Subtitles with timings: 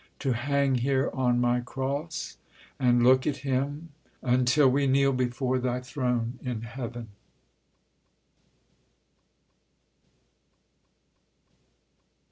[0.17, 2.37] To hang here on my cross,
[2.79, 3.89] and look at him
[4.23, 7.09] Until we kneel before Thy throne in heaven!